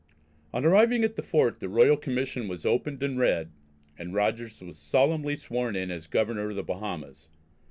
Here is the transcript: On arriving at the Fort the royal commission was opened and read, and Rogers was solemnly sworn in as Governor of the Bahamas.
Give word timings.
On 0.51 0.65
arriving 0.65 1.03
at 1.03 1.15
the 1.15 1.21
Fort 1.21 1.59
the 1.59 1.69
royal 1.69 1.95
commission 1.95 2.47
was 2.47 2.65
opened 2.65 3.03
and 3.03 3.19
read, 3.19 3.51
and 3.99 4.15
Rogers 4.15 4.59
was 4.59 4.79
solemnly 4.79 5.35
sworn 5.35 5.75
in 5.75 5.91
as 5.91 6.07
Governor 6.07 6.49
of 6.49 6.55
the 6.55 6.63
Bahamas. 6.63 7.29